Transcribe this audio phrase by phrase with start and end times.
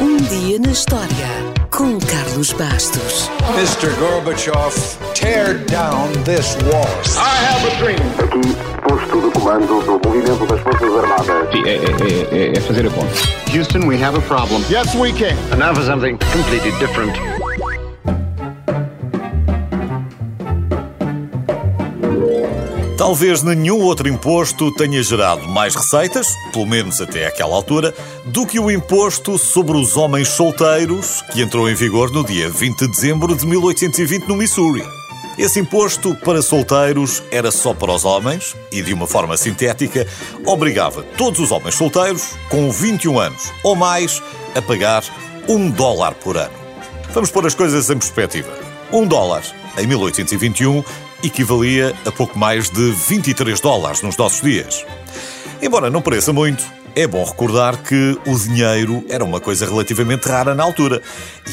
[0.00, 1.06] Um dia na história
[1.70, 3.30] com Carlos Bastos.
[3.54, 3.94] Mr.
[3.98, 4.74] Gorbachev,
[5.14, 6.88] tear down this wall.
[7.18, 7.98] I have a dream.
[8.18, 8.56] Aqui,
[8.88, 11.52] posto de comando do movimento das Forças Armadas.
[11.52, 13.12] Sim, é, é, é, é fazer a conta.
[13.54, 14.62] Houston, we have a problem.
[14.70, 15.36] Yes, we can.
[15.52, 17.12] And now for something completely different.
[23.10, 27.92] Talvez nenhum outro imposto tenha gerado mais receitas, pelo menos até aquela altura,
[28.24, 32.78] do que o imposto sobre os homens solteiros, que entrou em vigor no dia 20
[32.78, 34.84] de dezembro de 1820 no Missouri.
[35.36, 40.06] Esse imposto para solteiros era só para os homens e, de uma forma sintética,
[40.46, 44.22] obrigava todos os homens solteiros com 21 anos ou mais
[44.54, 45.02] a pagar
[45.48, 46.54] um dólar por ano.
[47.12, 48.56] Vamos pôr as coisas em perspectiva.
[48.92, 49.42] Um dólar,
[49.76, 50.84] em 1821,
[51.22, 54.84] equivalia a pouco mais de 23 dólares nos nossos dias.
[55.62, 60.54] Embora não pareça muito, é bom recordar que o dinheiro era uma coisa relativamente rara
[60.54, 61.00] na altura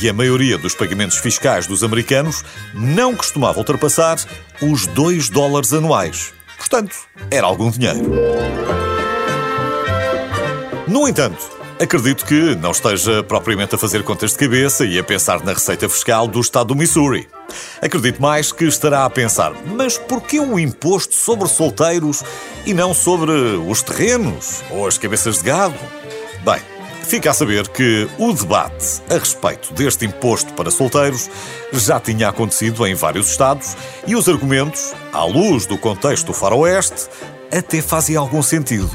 [0.02, 2.44] e a maioria dos pagamentos fiscais dos americanos
[2.74, 4.18] não costumava ultrapassar
[4.62, 6.34] os 2 dólares anuais.
[6.58, 6.96] Portanto,
[7.30, 8.00] era algum dinheiro.
[10.88, 15.44] No entanto, acredito que não esteja propriamente a fazer contas de cabeça e a pensar
[15.44, 17.28] na receita fiscal do estado do Missouri.
[17.82, 22.24] Acredito mais que estará a pensar, mas por que um imposto sobre solteiros
[22.66, 25.76] e não sobre os terrenos ou as cabeças de gado?
[26.44, 26.62] Bem,
[27.04, 31.30] fica a saber que o debate a respeito deste imposto para solteiros
[31.72, 37.08] já tinha acontecido em vários estados e os argumentos, à luz do contexto faroeste,
[37.52, 38.90] até fazem algum sentido.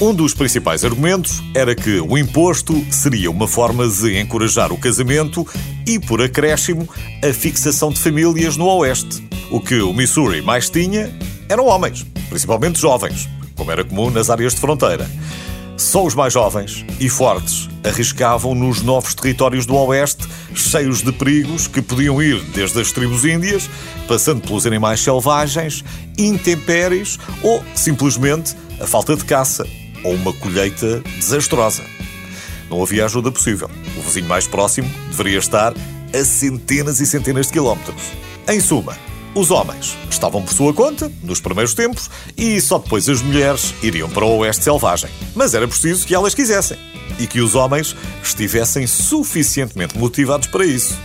[0.00, 5.46] Um dos principais argumentos era que o imposto seria uma forma de encorajar o casamento
[5.86, 6.88] e, por acréscimo,
[7.22, 9.22] a fixação de famílias no Oeste.
[9.52, 11.16] O que o Missouri mais tinha
[11.48, 15.08] eram homens, principalmente jovens, como era comum nas áreas de fronteira.
[15.76, 21.68] Só os mais jovens e fortes arriscavam nos novos territórios do Oeste, cheios de perigos
[21.68, 23.70] que podiam ir desde as tribos índias,
[24.08, 25.84] passando pelos animais selvagens,
[26.18, 29.64] intempéries ou, simplesmente, a falta de caça
[30.04, 31.82] ou uma colheita desastrosa.
[32.70, 33.70] Não havia ajuda possível.
[33.96, 35.72] O vizinho mais próximo deveria estar
[36.12, 38.02] a centenas e centenas de quilómetros.
[38.48, 38.96] Em suma,
[39.34, 44.08] os homens estavam por sua conta, nos primeiros tempos, e só depois as mulheres iriam
[44.08, 45.10] para o oeste selvagem.
[45.34, 46.78] Mas era preciso que elas quisessem
[47.18, 50.96] e que os homens estivessem suficientemente motivados para isso.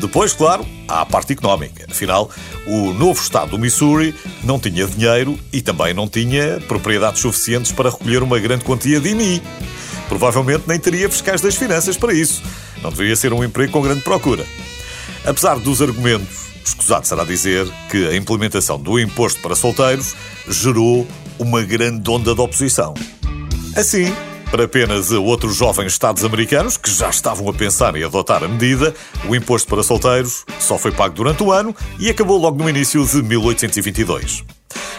[0.00, 1.86] Depois, claro, há a parte económica.
[1.90, 2.30] Afinal,
[2.66, 4.14] o novo estado do Missouri
[4.44, 9.10] não tinha dinheiro e também não tinha propriedades suficientes para recolher uma grande quantia de
[9.10, 9.42] IMI.
[10.08, 12.42] Provavelmente nem teria fiscais das finanças para isso.
[12.82, 14.44] Não deveria ser um emprego com grande procura.
[15.24, 20.14] Apesar dos argumentos, escusado será dizer que a implementação do imposto para solteiros
[20.48, 21.06] gerou
[21.38, 22.94] uma grande onda de oposição.
[23.74, 24.14] Assim,
[24.50, 28.94] para apenas outros jovens Estados americanos que já estavam a pensar em adotar a medida,
[29.28, 33.04] o imposto para solteiros só foi pago durante o ano e acabou logo no início
[33.04, 34.44] de 1822.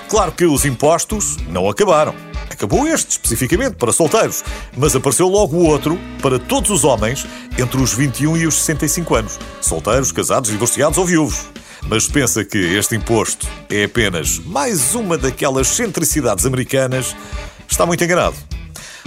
[0.09, 2.15] Claro que os impostos não acabaram.
[2.49, 4.43] Acabou este especificamente para solteiros,
[4.75, 7.25] mas apareceu logo outro para todos os homens
[7.57, 11.45] entre os 21 e os 65 anos, solteiros, casados, divorciados ou viúvos.
[11.87, 17.15] Mas pensa que este imposto é apenas mais uma daquelas centricidades americanas,
[17.67, 18.56] está muito enganado.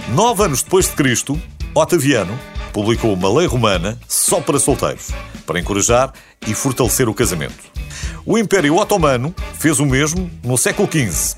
[0.09, 1.41] Nove anos depois de Cristo,
[1.73, 2.37] Otaviano
[2.73, 5.09] publicou uma lei romana só para solteiros,
[5.45, 6.11] para encorajar
[6.45, 7.71] e fortalecer o casamento.
[8.25, 11.35] O Império Otomano fez o mesmo no século XV.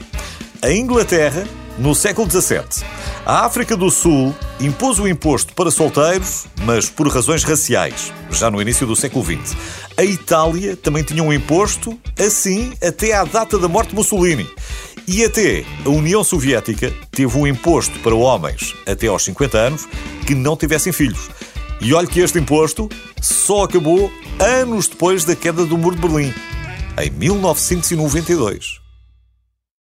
[0.62, 1.46] A Inglaterra,
[1.78, 2.85] no século XVII.
[3.25, 8.62] A África do Sul impôs o imposto para solteiros, mas por razões raciais, já no
[8.62, 9.56] início do século XX.
[9.97, 14.50] A Itália também tinha um imposto, assim até à data da morte de Mussolini.
[15.07, 19.88] E até a União Soviética teve um imposto para homens até aos 50 anos
[20.25, 21.29] que não tivessem filhos.
[21.81, 22.88] E olhe que este imposto
[23.21, 24.09] só acabou
[24.39, 26.33] anos depois da queda do Muro de Berlim,
[27.01, 28.82] em 1992.